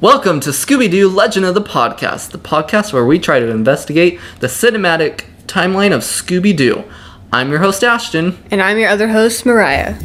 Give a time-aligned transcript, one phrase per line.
[0.00, 4.20] Welcome to Scooby Doo Legend of the Podcast, the podcast where we try to investigate
[4.38, 6.84] the cinematic timeline of Scooby Doo.
[7.32, 8.38] I'm your host, Ashton.
[8.52, 9.98] And I'm your other host, Mariah.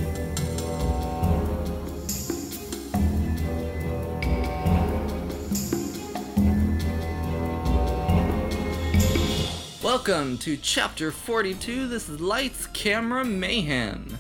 [9.84, 11.88] Welcome to Chapter 42.
[11.88, 14.18] This is Lights, Camera, Mayhem.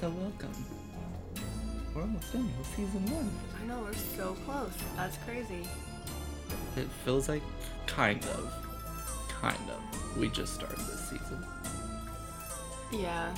[0.00, 0.52] So, welcome.
[1.92, 4.72] We're almost done with Season 1 know, we're so close.
[4.96, 5.66] That's crazy.
[6.76, 7.42] It feels like
[7.86, 8.52] kind of.
[9.28, 10.16] Kind of.
[10.18, 11.44] We just started this season.
[12.92, 13.34] Yeah.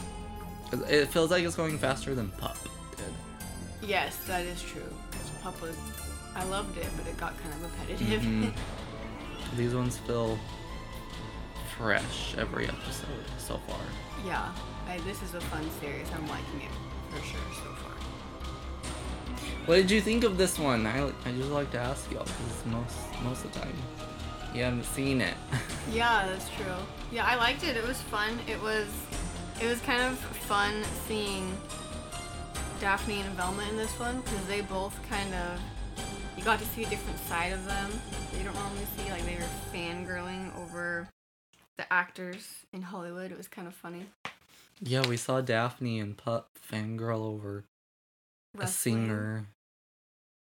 [0.88, 2.56] It feels like it's going faster than Pup
[2.96, 3.88] did.
[3.88, 4.82] Yes, that is true.
[5.42, 5.76] Pup was.
[6.34, 8.22] I loved it, but it got kind of repetitive.
[8.22, 8.52] Mhm.
[9.56, 10.36] These ones feel
[11.78, 13.78] fresh every episode so far.
[14.26, 14.52] yeah.
[14.88, 16.06] I, this is a fun series.
[16.14, 16.70] I'm liking it
[17.10, 17.93] for sure so far.
[19.66, 20.86] What did you think of this one?
[20.86, 23.72] I, I just like to ask y'all because most most of the time
[24.54, 25.34] you haven't seen it.
[25.92, 26.64] Yeah, that's true.
[27.12, 27.76] Yeah, I liked it.
[27.76, 28.38] It was fun.
[28.48, 28.88] It was.
[29.60, 31.56] It was kind of fun seeing
[32.80, 35.60] Daphne and Velma in this one because they both kind of.
[36.36, 37.90] You got to see a different side of them.
[38.32, 39.10] that You don't normally see.
[39.10, 41.08] Like they were fangirling over
[41.76, 43.30] the actors in Hollywood.
[43.30, 44.06] It was kind of funny.
[44.80, 47.64] yeah, we saw Daphne and Pup fangirl over
[48.58, 49.46] a singer.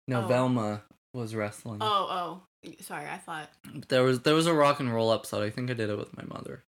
[0.08, 0.28] No, Oh.
[0.28, 1.80] Velma was wrestling.
[1.82, 2.72] Oh, oh.
[2.82, 3.50] Sorry, I thought.
[3.90, 5.44] There was there was a rock and roll episode.
[5.44, 6.64] I think I did it with my mother.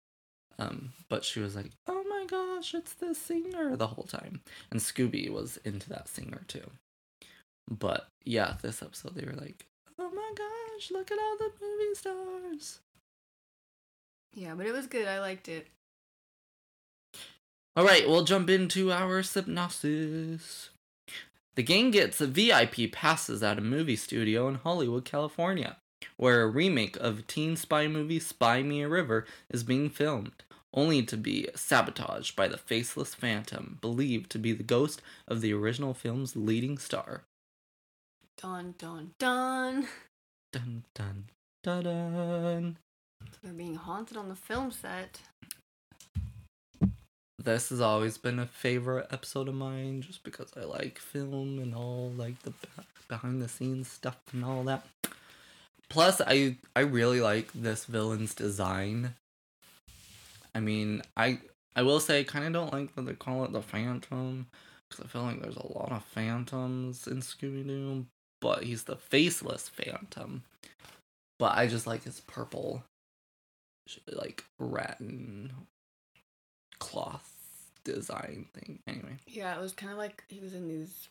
[0.59, 4.79] Um, but she was like, "Oh my gosh, it's this singer!" the whole time, and
[4.81, 6.71] Scooby was into that singer too.
[7.69, 9.67] But yeah, this episode they were like,
[9.99, 12.81] "Oh my gosh, look at all the movie stars!"
[14.35, 15.09] Yeah, but it was good.
[15.09, 15.67] I liked it.
[17.77, 20.71] All right, we'll jump into our synopsis.
[21.57, 25.79] The gang gets VIP passes at a movie studio in Hollywood, California,
[26.17, 31.03] where a remake of teen spy movie Spy Me a River is being filmed, only
[31.03, 35.93] to be sabotaged by the faceless phantom, believed to be the ghost of the original
[35.93, 37.25] film's leading star.
[38.41, 39.89] Dun dun dun.
[40.53, 41.25] Dun dun
[41.63, 42.79] dun dun.
[43.43, 45.21] They're being haunted on the film set.
[47.43, 51.75] This has always been a favorite episode of mine just because I like film and
[51.75, 52.53] all like the
[53.09, 54.87] behind the scenes stuff and all that.
[55.89, 59.15] Plus I I really like this villain's design.
[60.55, 61.39] I mean, I
[61.75, 64.47] I will say I kind of don't like that they call it the Phantom
[64.91, 68.05] cuz I feel like there's a lot of phantoms in Scooby Doo,
[68.43, 70.43] but he's the faceless phantom.
[71.39, 72.85] But I just like his purple
[74.13, 75.53] like rat and
[76.81, 77.33] cloth
[77.85, 78.81] design thing.
[78.87, 81.09] Anyway, Yeah, it was kind of like he was in these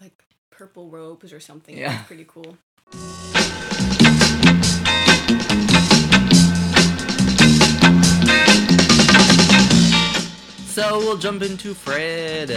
[0.00, 1.76] like purple robes or something.
[1.76, 2.02] Yeah.
[2.04, 2.56] pretty cool.
[10.66, 12.50] so we'll jump into Fred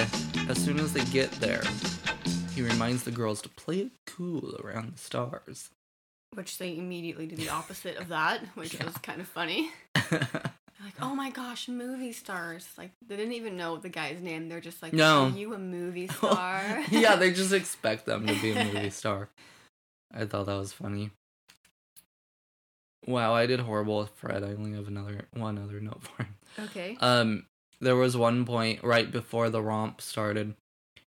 [0.47, 1.63] as soon as they get there.
[2.53, 5.69] He reminds the girls to play it cool around the stars.
[6.33, 8.85] Which they immediately do the opposite of that, which Yeah.
[8.85, 9.71] was kind of funny.
[11.01, 12.67] Oh my gosh, movie stars!
[12.77, 14.49] Like they didn't even know the guy's name.
[14.49, 15.25] They're just like, No.
[15.25, 16.83] are you a movie star?
[16.91, 19.29] yeah, they just expect them to be a movie star.
[20.13, 21.11] I thought that was funny.
[23.07, 24.43] Wow, I did horrible with Fred.
[24.43, 26.35] I only have another one other note for him.
[26.59, 26.97] okay.
[26.99, 27.45] Um,
[27.79, 30.53] there was one point right before the romp started.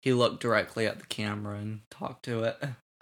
[0.02, 2.58] He looked directly at the camera and talked to it.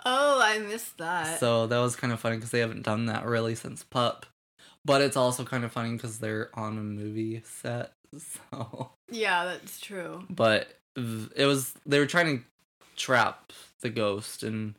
[0.06, 1.40] Oh, I missed that.
[1.40, 4.26] So that was kind of funny because they haven't done that really since Pup.
[4.86, 7.94] But it's also kind of funny because they're on a movie set.
[8.52, 10.24] So, yeah, that's true.
[10.32, 12.44] but it was they were trying to
[12.96, 14.74] trap the ghost, and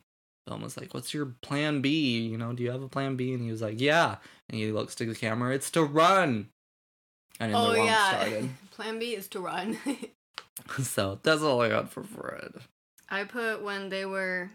[0.47, 2.19] Film was like, "What's your plan B?
[2.27, 4.17] You know, do you have a plan B?" And he was like, "Yeah."
[4.49, 5.55] And he looks to the camera.
[5.55, 6.49] It's to run.
[7.39, 8.41] And oh the yeah.
[8.71, 9.77] Plan B is to run.
[10.83, 12.53] so that's all I got for Fred.
[13.09, 14.51] I put when they were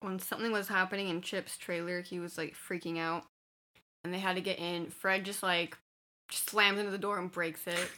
[0.00, 3.24] when something was happening in Chip's trailer, he was like freaking out
[4.06, 4.86] and they had to get in.
[4.86, 5.76] Fred just like
[6.30, 7.90] just slams into the door and breaks it.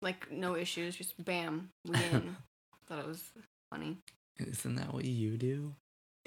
[0.00, 2.36] Like no issues, just bam, we in.
[2.88, 3.22] Thought it was
[3.70, 3.98] funny.
[4.38, 5.74] Isn't that what you do?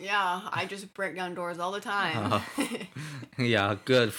[0.02, 2.42] Yeah, I just break down doors all the time.
[2.58, 2.70] Oh.
[3.38, 4.14] yeah, good.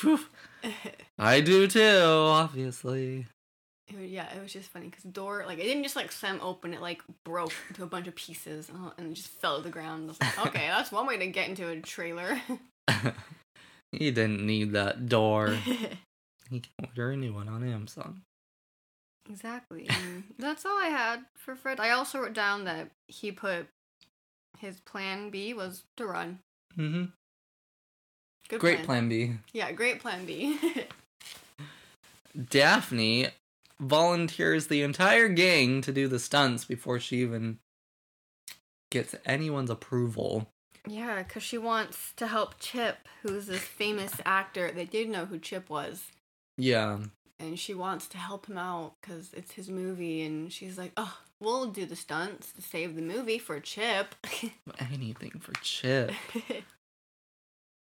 [1.19, 3.27] I do too, obviously.
[3.89, 6.13] It was- yeah, it was just funny because the door, like, it didn't just like
[6.13, 9.57] slam open; it like broke into a bunch of pieces uh, and it just fell
[9.57, 10.09] to the ground.
[10.21, 12.41] Like, okay, that's one way to get into a trailer.
[13.93, 15.57] He didn't need that door.
[16.51, 18.23] He can order a new one on Amazon.
[19.31, 19.89] Exactly.
[20.37, 21.79] That's all I had for Fred.
[21.79, 23.69] I also wrote down that he put
[24.59, 26.41] his plan B was to run.
[26.77, 27.05] Mm-hmm.
[28.49, 29.35] Good Great plan B.
[29.53, 30.59] Yeah, great plan B.
[32.51, 33.29] Daphne
[33.79, 37.59] volunteers the entire gang to do the stunts before she even
[38.91, 40.49] gets anyone's approval.
[40.87, 44.71] Yeah, because she wants to help Chip, who's this famous actor.
[44.71, 46.05] They did know who Chip was.
[46.57, 46.99] Yeah.
[47.39, 50.23] And she wants to help him out because it's his movie.
[50.23, 54.15] And she's like, oh, we'll do the stunts to save the movie for Chip.
[54.79, 56.13] Anything for Chip.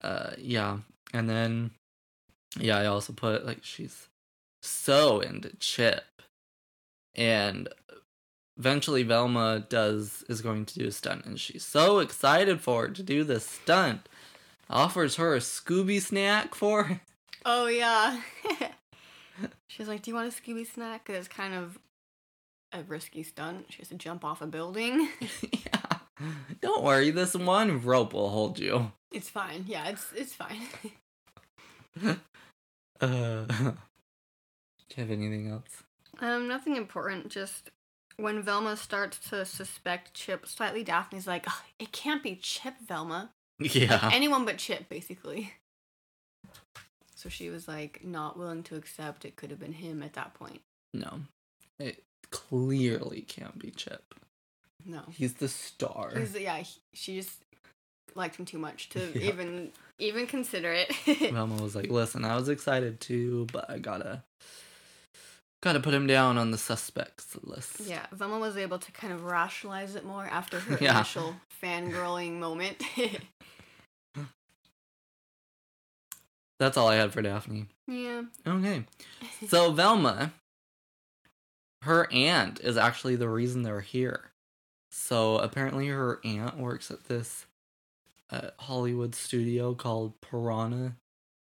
[0.02, 0.78] Uh yeah.
[1.14, 1.70] And then
[2.58, 4.08] yeah, I also put like she's
[4.60, 6.02] so into Chip.
[7.14, 7.68] And
[8.62, 12.94] eventually Velma does is going to do a stunt and she's so excited for it
[12.94, 14.08] to do this stunt.
[14.70, 16.98] Offers her a Scooby snack for it.
[17.44, 18.20] oh, yeah.
[19.68, 21.04] she's like, do you want a Scooby snack?
[21.04, 21.76] 'Cause it's kind of
[22.72, 23.66] a risky stunt.
[23.70, 25.08] She has to jump off a building.
[25.20, 25.98] yeah.
[26.60, 28.92] Don't worry, this one rope will hold you.
[29.10, 29.64] it's fine.
[29.66, 30.62] Yeah, it's it's fine.
[33.00, 33.74] Uh, do
[34.94, 35.82] you have anything else?
[36.20, 37.28] Um, nothing important.
[37.28, 37.70] Just
[38.22, 43.32] when Velma starts to suspect Chip slightly, Daphne's like, "Ugh, "It can't be Chip, Velma.
[43.58, 44.10] Yeah.
[44.12, 45.54] Anyone but Chip, basically."
[47.14, 50.34] So she was like not willing to accept it could have been him at that
[50.34, 50.60] point.
[50.92, 51.20] No.
[51.78, 54.14] It clearly can't be Chip.
[54.84, 56.12] No, He's the star.
[56.18, 57.44] He's, yeah, he, she just
[58.16, 59.30] liked him too much to Yeah.
[59.30, 60.92] even even consider it.
[61.32, 64.24] Velma was like, listen, I was excited too, but I gotta
[65.62, 67.80] gotta put him down on the suspects list.
[67.86, 70.96] yeah, Velma was able to kind of rationalize it more after her Yeah.
[70.96, 72.82] initial fangirling moment.
[76.58, 77.66] That's all I had for Daphne.
[77.88, 78.22] yeah.
[78.46, 78.84] Okay.
[79.48, 80.32] So Velma,
[81.82, 84.30] her aunt is actually the reason they're here.
[84.90, 87.46] So apparently her aunt works at this
[88.30, 90.96] uh, Hollywood studio called Piranha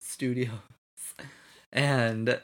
[0.00, 0.50] Studios.
[1.72, 2.40] And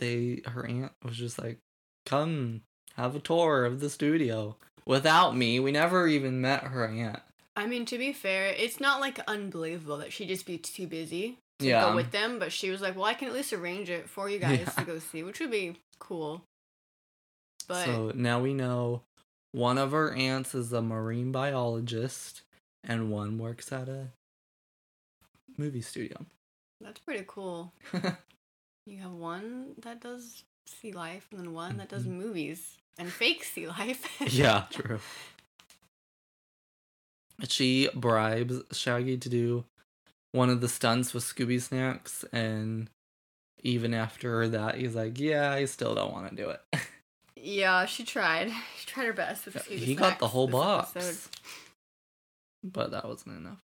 [0.00, 1.58] they her aunt was just like,
[2.04, 2.62] "Come
[2.96, 4.56] have a tour of the studio."
[4.86, 7.20] Without me, we never even met her aunt.
[7.56, 11.38] I mean, to be fair, it's not like unbelievable that she'd just be too busy
[11.60, 11.90] to Yeah.
[11.90, 14.28] go with them, but she was like, well, I can at least arrange it for
[14.30, 14.70] you guys Yeah.
[14.70, 16.42] to go see, which would be cool.
[17.68, 19.02] But so now we know
[19.52, 22.42] one of her aunts is a marine biologist
[22.82, 24.08] and one works at a
[25.56, 26.24] movie studio.
[26.80, 27.72] that's pretty cool.
[28.90, 32.18] You have one that does sea life and then one that does Mhm.
[32.18, 34.04] movies and fake sea life.
[34.34, 34.98] yeah, true.
[37.48, 39.64] She bribes Shaggy to do
[40.32, 42.90] one of the stunts with Scooby Snacks, and
[43.62, 46.60] even after that, he's like, "Yeah, I still don't want to do it."
[47.42, 48.52] Yeah, she tried.
[48.78, 51.16] She tried her best with Scooby he got the whole box, episode.
[52.62, 53.60] but that wasn't enough.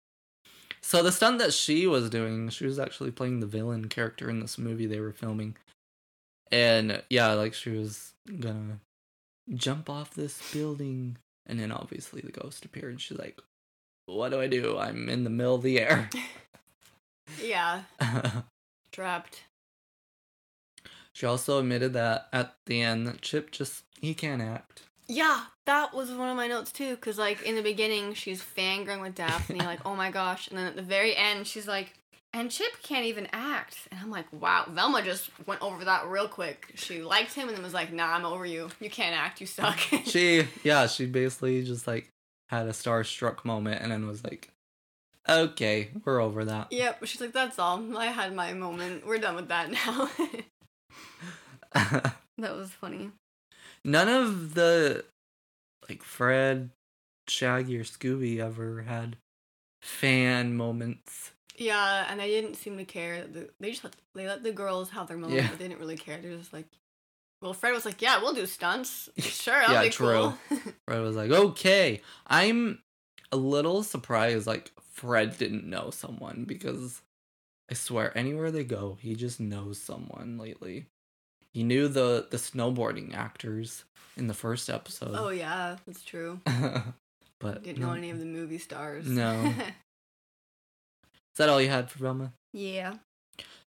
[0.87, 4.41] So the stunt that she was doing, she was actually playing the villain character in
[4.41, 5.57] this movie they were filming,
[6.53, 8.81] and yeah, like she was gonna
[9.55, 11.17] jump off this building,
[11.47, 13.41] and then obviously the ghost appeared, and she's like,
[14.05, 14.77] "What do I do?
[14.79, 16.11] I'm in the middle of the air."
[17.43, 17.85] Yeah,
[18.93, 19.45] trapped.
[21.15, 24.83] she also admitted that at the end that Chip just he can't act.
[25.07, 26.97] Yeah, that was one of my notes too.
[26.97, 30.67] Cause like in the beginning, she's fangirling with Daphne, like oh my gosh, and then
[30.67, 31.95] at the very end, she's like,
[32.33, 36.27] and Chip can't even act, and I'm like, wow, Velma just went over that real
[36.27, 36.73] quick.
[36.75, 38.71] She liked him and then was like, nah, I'm over you.
[38.81, 39.41] You can't act.
[39.41, 39.79] You suck.
[40.05, 42.11] She yeah, she basically just like
[42.49, 44.51] had a starstruck moment and then was like,
[45.29, 47.05] "Okay, we're over that." yep.
[47.05, 47.97] She's like, that's all.
[47.97, 49.07] I had my moment.
[49.07, 50.11] We're done with that now.
[52.39, 53.11] that was funny.
[53.85, 55.05] None of the
[55.89, 56.71] like Fred,
[57.29, 59.17] Shaggy, or Scooby ever had
[59.83, 61.33] fan moments.
[61.57, 63.25] Yeah, and they didn't seem to care.
[63.61, 65.49] They just let, they let the girls have their moment, Yeah.
[65.51, 66.19] but they didn't really care.
[66.19, 66.67] They're just like,
[67.41, 69.09] well, Fred was like, yeah, we'll do stunts.
[69.21, 70.33] Sure, that'll Yeah, be true.
[70.49, 70.59] cool.
[70.89, 72.81] Fred was like, "Okay." I'm
[73.31, 77.03] a little surprised like Fred didn't know someone because
[77.71, 80.87] I swear anywhere they go, he just knows someone lately.
[81.55, 83.85] He knew the the snowboarding actors
[84.17, 85.15] in the first episode.
[85.15, 86.41] oh yeah, that's true.
[87.41, 87.87] but Didn't no.
[87.89, 89.07] know any of the movie stars.
[89.09, 89.33] No.
[91.35, 92.33] Is that all you had for Velma?
[92.53, 92.95] yeah.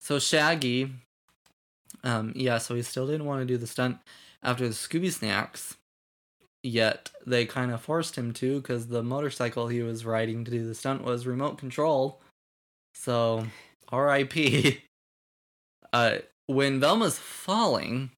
[0.01, 0.93] So Shaggy,
[2.05, 3.97] um, yeah, so he still didn't want to do the stunt
[4.41, 5.75] after the Scooby Snacks.
[6.63, 10.65] Yet they kind of forced him to because the motorcycle he was riding to do
[10.65, 12.21] the stunt was remote control.
[12.93, 13.45] So,
[13.89, 14.81] R.I.P.
[15.91, 16.19] Uh,
[16.49, 18.09] when Velma's falling,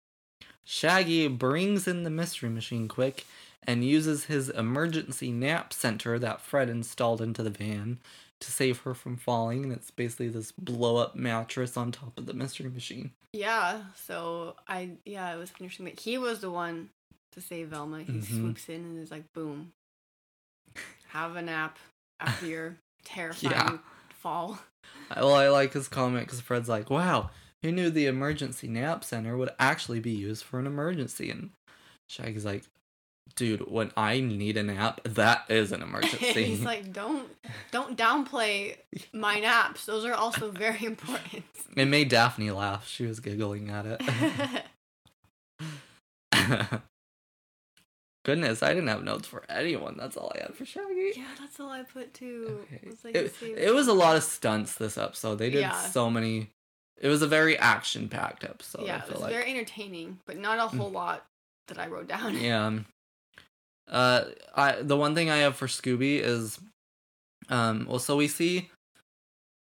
[0.64, 3.26] Shaggy brings in the mystery machine quick
[3.68, 8.00] and uses his emergency nap center that Fred installed into the van
[8.40, 9.64] to save her from falling.
[9.66, 13.12] And it's basically this blow up mattress on top of the mystery machine.
[13.34, 16.90] Yeah, so I yeah, it was interesting that he was the one
[17.34, 18.04] to save Velma.
[18.04, 18.24] He Mhm.
[18.40, 19.74] swoops in and is like, boom.
[21.10, 21.78] Have a nap
[22.20, 23.78] after your terrifying Yeah.
[24.22, 24.60] fall.
[25.16, 27.30] Well, I like his comment because Fred's like, wow,
[27.63, 31.30] who knew the emergency nap center would actually be used for an emergency?
[31.30, 31.51] And
[32.10, 32.63] Shaggy's like,
[33.36, 36.44] dude, when I need a nap, that is an emergency.
[36.44, 37.30] He's like, don't
[37.72, 38.77] don't downplay
[39.13, 39.86] my naps.
[39.86, 41.44] Those are also very important.
[41.77, 42.88] it made Daphne laugh.
[42.88, 44.01] She was giggling at it.
[48.24, 49.96] Goodness, I didn't have notes for anyone.
[49.98, 51.13] That's all I had for Shaggy.
[51.15, 52.60] yeah, that's all I put too.
[52.63, 52.80] Okay.
[52.84, 55.38] It's like It, it was a lot of stunts this episode.
[55.38, 55.72] They did Yeah.
[55.75, 56.51] so many.
[56.98, 58.86] It was a very action packed episode.
[58.86, 59.32] yeah, I it was like.
[59.32, 61.26] very entertaining, but not a whole lot
[61.68, 62.38] that I wrote down.
[62.38, 62.80] Yeah.
[63.90, 66.60] Uh, I the one thing I have for Scooby is,
[67.50, 68.70] um, well, so we see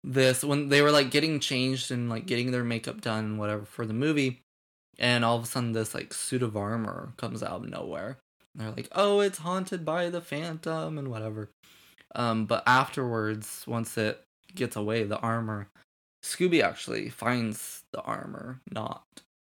[0.03, 3.65] this when they were like getting changed and like getting their makeup done and whatever
[3.65, 4.41] for the movie,
[4.97, 8.17] and all of a sudden this like suit of armor comes out of nowhere.
[8.53, 11.49] And they're like, oh, it's haunted by the phantom and whatever.
[12.15, 14.23] Um, but afterwards, once it
[14.55, 15.67] gets away, the armor,
[16.23, 19.03] Scooby actually finds the armor not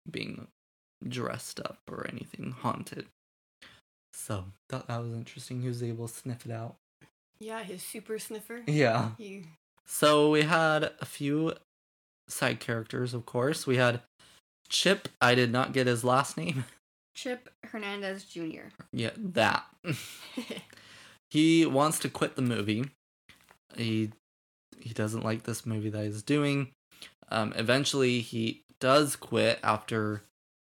[0.09, 0.47] being
[1.07, 3.07] dressed up or anything haunted.
[4.13, 5.61] So thought that was interesting.
[5.61, 6.75] He was able to sniff it out.
[7.39, 8.61] Yeah, his super sniffer.
[8.65, 9.09] Yeah.
[9.17, 9.43] He
[9.85, 11.53] So we had a few
[12.27, 13.67] side characters, of course.
[13.67, 14.01] We had
[14.69, 15.09] Chip.
[15.21, 16.65] I did not get his last name.
[17.13, 18.69] Chip Hernandez Jr.
[18.91, 19.65] Yeah, that.
[21.29, 22.85] he wants to quit the movie.
[23.77, 24.11] He
[24.85, 26.69] he doesn't like this movie that he's doing.
[27.29, 30.21] Um, eventually, he does quit after,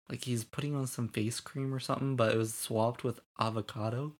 [0.09, 4.11] like, he's putting on some face cream or something, but it was swapped with avocados.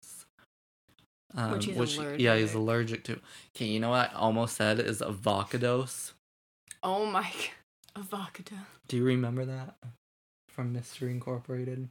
[1.35, 3.03] Um, Which he's yeah, he's allergic.
[3.03, 3.19] to.
[3.55, 6.13] Okay, you know what I almost said is avocados.
[6.81, 7.31] oh my
[7.95, 8.55] avocado.
[8.87, 9.75] Do you remember that
[10.47, 11.89] from Mystery Incorporated?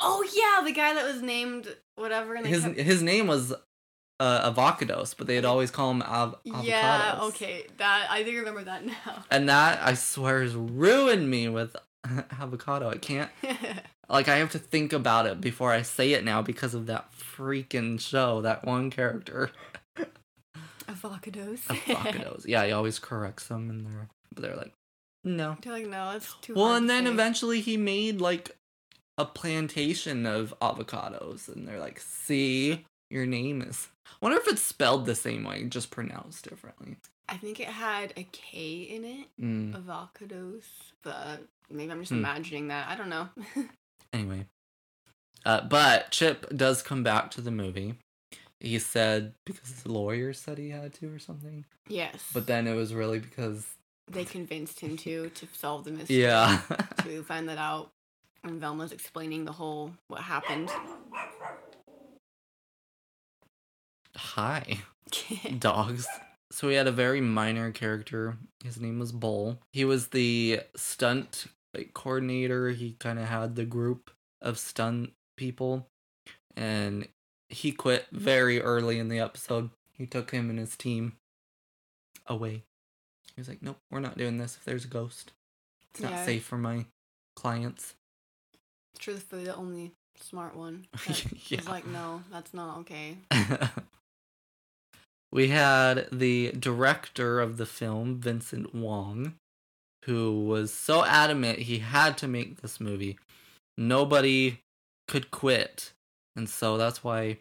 [0.00, 3.52] Oh yeah, the guy that was named whatever His kept- his name was
[4.20, 6.64] uh, avocados, but they'd always call him av- avocados.
[6.64, 7.66] Yeah, okay.
[7.78, 9.24] That I think I remember that now.
[9.30, 11.74] And that I swear has ruined me with
[12.40, 12.88] avocado.
[12.90, 13.30] I can't
[14.08, 17.10] like I have to think about it before I say it now because of that
[17.12, 19.50] freaking show, that one character.
[20.86, 21.60] Avocados.
[21.66, 22.46] Avocados.
[22.46, 24.72] yeah, he always corrects them and they're but they're like,
[25.24, 25.56] no.
[25.62, 28.56] They're like, no, it's too Well, and to then say." eventually he made like
[29.18, 33.88] a plantation of avocados, and they're like, "See, your name is."
[34.20, 36.96] Wonder if it's spelled the same way, just pronounced differently.
[37.28, 39.26] I think it had a K in it.
[39.40, 39.72] Mm.
[39.74, 40.64] Avocados.
[41.02, 42.18] But maybe I'm just Hmm.
[42.18, 42.88] imagining that.
[42.88, 43.28] I don't know.
[44.12, 44.44] Anyway,
[45.46, 47.94] uh, but Chip does come back to the movie.
[48.58, 52.28] He said because his lawyer said he had to or something, yes.
[52.34, 53.64] but then it was really because
[54.10, 56.22] they convinced him to to solve the mystery.
[56.22, 56.60] yeah.
[57.04, 57.92] To find that out.
[58.42, 60.70] And Velma's explaining the whole what happened.
[64.16, 64.78] Hi.
[65.58, 66.06] dogs.
[66.52, 68.36] So he had a very minor character.
[68.64, 69.58] His name was Bull.
[69.72, 72.70] He was the stunt like coordinator.
[72.70, 74.10] He kind of had the group
[74.42, 75.86] of stunt people,
[76.56, 77.06] and
[77.48, 79.70] he quit very early in the episode.
[79.96, 81.12] He took him and his team
[82.26, 82.64] away.
[83.34, 84.56] He was like, "Nope, we're not doing this.
[84.56, 85.32] If there's a ghost,
[85.92, 86.24] it's not Yeah.
[86.26, 86.86] safe for my
[87.36, 87.94] clients."
[88.98, 90.86] Truthfully, the only smart one.
[91.46, 91.58] Yeah.
[91.58, 93.16] was like, no, that's not okay.
[95.32, 99.34] we had the director of the film, Vincent Wong,
[100.04, 103.18] who was so adamant he had to make this movie.
[103.78, 104.58] Nobody
[105.08, 105.92] could quit.
[106.36, 107.38] And so that's why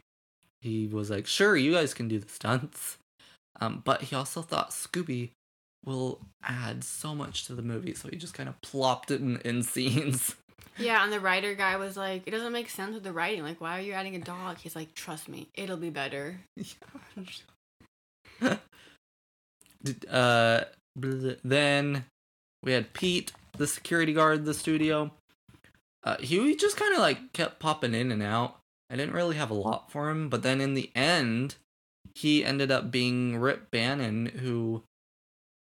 [0.62, 2.98] he was like, sure, you guys can do the stunts.
[3.62, 5.32] Um, but he also thought Scooby
[5.86, 7.94] will add so much to the movie.
[7.94, 10.36] So he just kind of plopped it in, in scenes.
[10.78, 13.44] Yeah, and the writer guy was like, it doesn't make sense with the writing.
[13.44, 14.60] Like, why are you adding a dog?
[14.60, 16.40] He's like, trust me, it'll be better.
[16.58, 17.28] Did-
[20.10, 20.62] uh,
[20.96, 22.06] then
[22.64, 25.12] we had Pete, the security guard the studio.
[26.04, 28.58] Uh, he just kind of like kept popping in and out.
[28.90, 31.56] I didn't really have a lot for him, but then in the end,
[32.16, 34.84] he ended up being Rip Bannon, who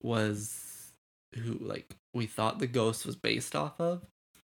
[0.03, 0.93] was
[1.35, 4.03] who like we thought the ghost was based off of.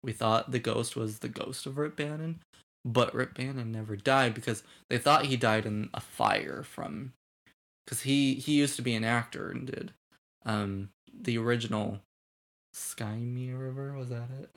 [0.04, 2.40] We thought the ghost was the ghost of Rip Bannon,
[2.86, 7.14] but Rip Bannon never died because they thought he died in a fire from
[7.86, 9.94] because he he used to be an actor and did
[10.46, 12.00] um the original
[12.74, 14.50] Sky Me River was that it?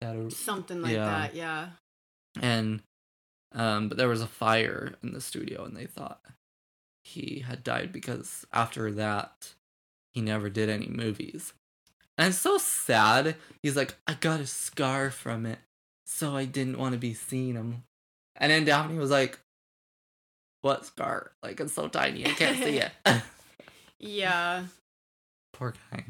[0.00, 1.04] That a- Something like Yeah.
[1.04, 1.68] that, yeah.
[2.40, 2.82] and
[3.52, 6.20] Um, but there was a fire in the studio, and they thought
[7.04, 9.54] he had died because after that,
[10.12, 11.52] he never did any movies.
[12.18, 13.36] And it's so sad.
[13.62, 15.60] He's like, I got a scar from it,
[16.04, 17.54] so I didn't want to be seen.
[17.54, 17.84] Him,
[18.34, 19.38] and then Daphne was like,
[20.64, 21.32] "What scar?
[21.42, 22.92] Like it's so tiny, I can't see it."
[24.00, 24.64] Yeah.
[25.54, 26.04] Poor guy.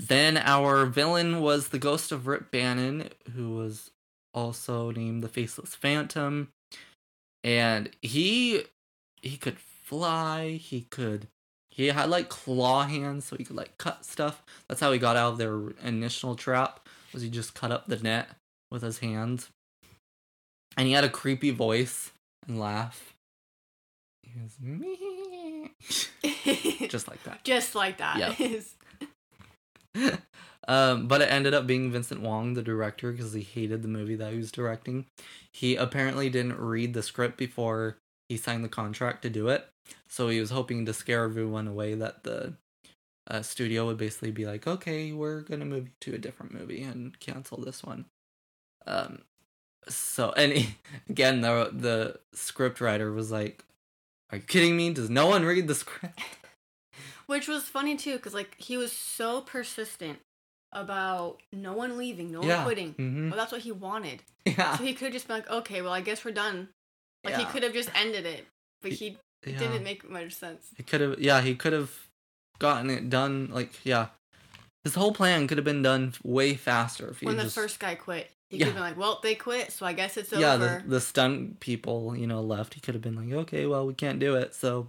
[0.00, 3.92] Then our villain was the ghost of Rip Bannon, who was
[4.32, 6.48] also named the Faceless Phantom.
[7.44, 8.64] And he
[9.22, 11.28] he could fly, he could
[11.70, 14.42] he had like claw hands so he could like cut stuff.
[14.68, 17.96] That's how he got out of their initial trap, was he just cut up the
[17.96, 18.28] net
[18.70, 19.50] with his hands.
[20.76, 22.12] And he had a creepy voice
[22.46, 23.14] and laugh.
[24.22, 25.70] He was me
[26.88, 27.44] just like that.
[27.44, 28.64] Just like that.
[29.94, 30.20] Yep.
[30.68, 34.16] um, but it ended up being Vincent Wong, the director, because he hated the movie
[34.16, 35.06] that he was directing.
[35.52, 39.68] He apparently didn't read the script before he signed the contract to do it,
[40.08, 42.54] so he was hoping to scare everyone away that the
[43.30, 47.18] uh, studio would basically be like, "Okay, we're gonna move to a different movie and
[47.20, 48.06] cancel this one."
[48.86, 49.22] Um,
[49.88, 50.76] so and he,
[51.08, 53.64] again, the the script writer was like,
[54.30, 54.92] "Are you kidding me?
[54.92, 56.18] Does no one read the script?"
[57.26, 60.18] Which was funny too, because like he was so persistent
[60.72, 62.64] about no one leaving, no one Yeah.
[62.64, 62.92] quitting.
[62.94, 64.22] hmm Well, that's what he wanted.
[64.44, 64.76] Yeah.
[64.76, 66.68] So he could have just been like, okay, well, I guess we're done.
[67.24, 68.46] Like he could have just ended it,
[68.82, 69.58] but He- he Yeah.
[69.58, 70.68] didn't make much sense.
[70.76, 71.90] He could have, yeah, he could have
[72.58, 73.48] gotten it done.
[73.50, 74.08] Like, yeah,
[74.84, 77.78] his whole plan could have been done way faster if he When the just, first
[77.80, 78.66] guy quit, he Yeah.
[78.66, 80.82] could have been like, well, they quit, so I guess it's yeah, over.
[80.84, 82.74] the the stunt people, you know, left.
[82.74, 84.88] He could have been like, okay, well, we can't do it, so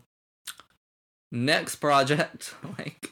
[1.32, 3.12] next project, like,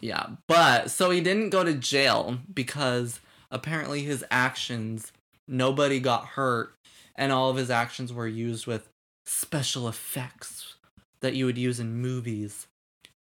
[0.00, 5.12] yeah, but so he didn't go to jail because apparently his actions,
[5.46, 6.74] nobody got hurt,
[7.14, 8.88] and all of his actions were used with
[9.26, 10.74] special effects
[11.20, 12.66] that you would use in movies.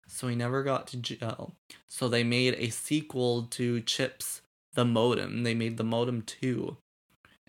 [0.08, 1.54] So he never got to jail.
[1.88, 4.42] So they made a sequel to Chips
[4.74, 5.42] the Modem.
[5.42, 6.76] They made the Modem 2.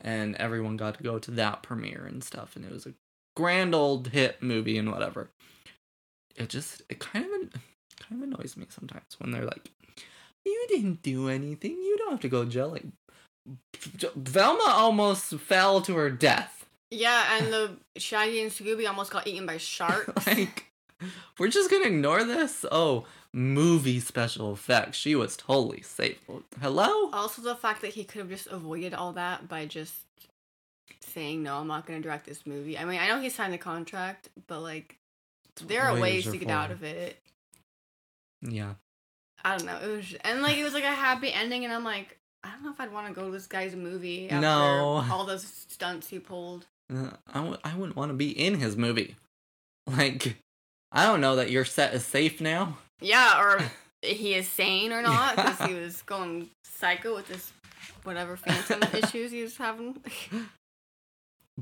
[0.01, 2.55] And everyone got to go to that premiere and stuff.
[2.55, 2.93] And it was a
[3.35, 5.29] grand old hit movie and whatever.
[6.35, 7.61] It just, it kind of,
[7.99, 9.71] kind of annoys me sometimes when they're like,
[10.45, 11.71] you didn't do anything.
[11.71, 12.69] You don't have to go to jail.
[12.69, 12.85] Like,
[14.15, 16.67] Velma almost fell to her death.
[16.91, 20.27] yeah, and the Shaggy and Scooby almost got eaten by sharks.
[20.27, 20.65] like,
[21.39, 22.65] we're just gonna ignore this?
[22.71, 24.97] Oh, movie special effects.
[24.97, 26.19] She was totally safe.
[26.61, 27.09] Hello?
[27.11, 29.93] also, the fact that he could have just avoided all that by just
[31.01, 32.77] saying, no, I'm not to direct this movie.
[32.77, 34.97] I mean, I know he signed the contract, but like,
[35.67, 37.17] there are ways to get out of it.
[38.41, 38.73] Yeah.
[39.43, 39.77] I don't know.
[39.77, 42.63] It was, and like, it was like a happy ending, and I'm like, I don't
[42.63, 45.03] know if I'd want to go to this guy's movie after No.
[45.11, 46.65] all those stunts he pulled.
[46.93, 49.15] Uh, I w- I wouldn't want to be in his movie.
[49.87, 50.37] Like,
[50.95, 52.77] I don't know that your set is safe now.
[53.01, 53.59] Yeah, or
[54.01, 55.67] he is sane or not because Yeah.
[55.67, 57.51] he was going psycho with this
[58.03, 59.97] whatever phantom issues he was having.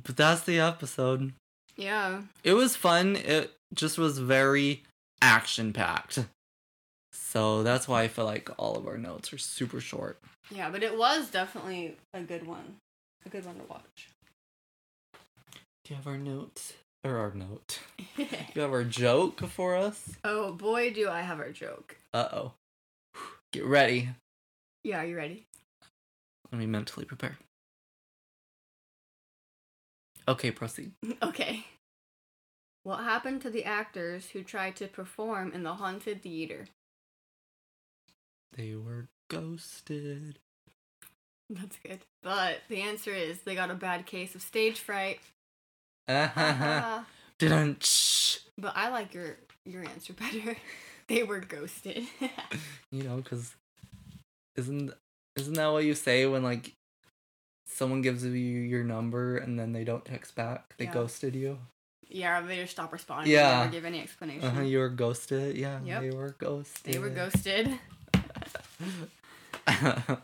[0.02, 1.34] But that's the episode.
[1.76, 2.22] yeah.
[2.43, 3.15] It was fun.
[3.15, 4.84] It just was very
[5.22, 6.19] action packed.
[7.12, 10.19] So that's why I feel like all of our notes are super short.
[10.52, 12.76] Yeah, but it was definitely a good one.
[13.26, 14.10] A good one to watch.
[15.13, 16.74] Do you have our note?
[17.04, 17.80] Or our note?
[18.56, 20.16] You have our joke for us?
[20.24, 21.98] oh boy, do I have our joke.
[22.13, 22.52] Uh oh.
[23.52, 24.10] Get ready.
[24.84, 25.46] Yeah, are you ready?
[26.52, 27.38] Let me mentally prepare.
[30.28, 30.92] Okay, proceed.
[31.24, 31.66] okay.
[32.84, 36.68] What happened to the actors who tried to perform in the haunted theater?
[38.56, 40.39] They were ghosted.
[41.50, 42.00] That's good.
[42.22, 45.20] But the answer is they got a bad case of stage fright.
[46.08, 47.00] Uh-huh.
[47.39, 48.39] Didn't.
[48.58, 50.56] but I like your your answer better.
[51.08, 52.06] they were ghosted.
[52.92, 53.56] You know, because
[54.56, 54.94] isn't
[55.36, 56.74] isn't that what you say when like
[57.68, 60.76] someone gives you your number and then they don't text back?
[60.78, 60.94] They Yeah.
[60.94, 61.58] ghosted you.
[62.08, 63.32] yeah, they just stop responding.
[63.34, 63.60] Yeah.
[63.62, 64.44] Never give any explanation.
[64.48, 64.62] Uh huh.
[64.62, 65.58] You were ghosted.
[65.58, 65.80] Yeah.
[65.84, 66.02] Yep.
[66.02, 66.94] They were ghosted.
[66.94, 67.80] They were ghosted.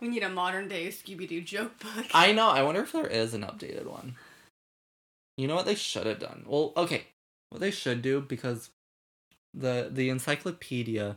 [0.01, 2.05] We need a modern day Scooby Doo joke book.
[2.13, 2.49] I know.
[2.49, 4.15] I wonder if there is an updated one.
[5.39, 6.43] You know what they should have done?
[6.45, 7.03] Well, okay.
[7.49, 8.71] What they should do because
[9.53, 11.15] the the encyclopedia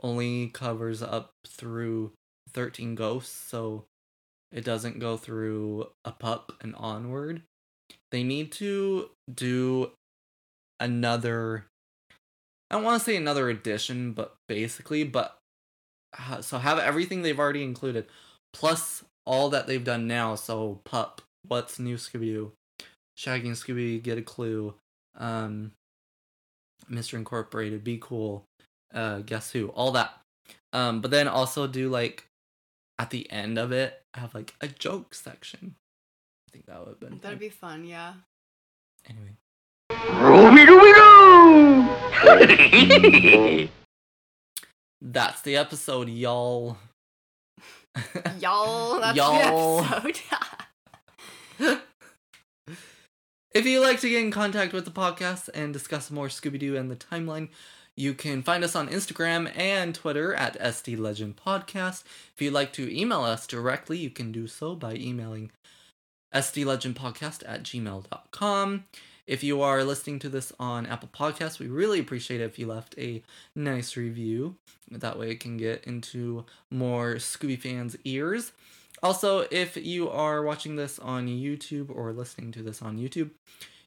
[0.00, 2.12] only covers up through
[2.52, 3.86] 13 ghosts, so
[4.52, 7.42] it doesn't go through a pup and onward.
[8.12, 9.90] They need to do
[10.78, 11.66] another
[12.70, 15.38] I don't want to say another edition, but basically, but
[16.40, 18.06] so have everything they've already included
[18.52, 20.36] plus all that they've done now.
[20.36, 22.52] So Pup, What's New Scooby Doo,
[23.16, 24.74] Shaggy and Scooby Get a Clue,
[25.16, 25.72] um,
[26.88, 28.44] Mystery Incorporated, Be Cool,
[28.92, 30.18] uh, Guess Who, all that.
[30.72, 32.26] Um, but then also do like
[32.98, 35.74] at the end of it have like a joke section.
[36.48, 38.14] I think that would have been That'd be fun, yeah.
[39.08, 39.36] anyway.
[45.02, 46.78] That's the episode, y'all.
[48.40, 49.82] Y'all, that's Y'all.
[49.82, 50.14] the
[51.60, 51.80] episode.
[53.54, 56.76] If you'd like to get in contact with the podcast and discuss more Scooby Doo
[56.76, 57.50] and the timeline,
[57.94, 62.02] you can find us on Instagram and Twitter at SD Legend Podcast.
[62.34, 65.52] If you'd like to email us directly, you can do so by emailing
[66.34, 68.84] sdlegendpodcast at gmail.com.
[69.28, 72.66] If you are listening to this on Apple Podcasts, we really appreciate it if you
[72.66, 73.22] left a
[73.54, 74.56] nice review.
[74.90, 78.50] That way it can get into more Scooby fans' ears.
[79.04, 83.32] Also, if you are watching this on YouTube or listening to this on YouTube,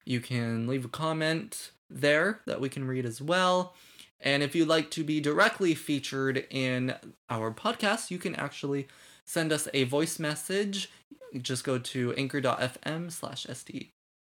[0.06, 3.74] you can leave a comment there that we can read as well.
[4.22, 6.94] And if you'd like to be directly featured in
[7.32, 8.88] our podcast, you can actually
[9.26, 10.92] send us a voice message.
[11.42, 13.90] Just go to anchor.fm slash SD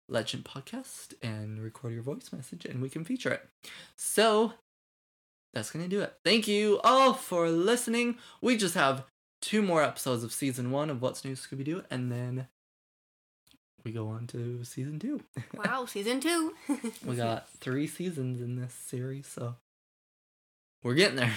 [0.09, 3.47] Legend Podcast and record your voice message, and we can feature it.
[3.95, 4.51] So,
[5.53, 6.15] that's going to do it.
[6.25, 8.17] Thank you all for listening.
[8.41, 9.05] We just have
[9.43, 12.47] two more episodes of season one of What's New Scooby Doo, and then
[13.83, 15.21] we go on to season two.
[15.53, 16.53] wow, season two.
[17.05, 19.55] we got three seasons in this series, so
[20.81, 21.33] we're getting there.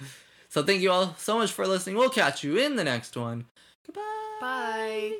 [0.50, 1.96] So thank you all so much for listening.
[1.96, 3.44] We'll catch you in the next one.
[3.84, 4.00] Goodbye.
[4.40, 5.18] Bye.